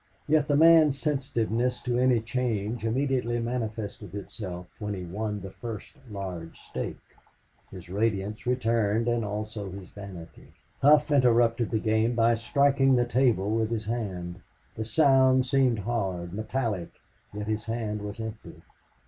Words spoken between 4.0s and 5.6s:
itself when he won the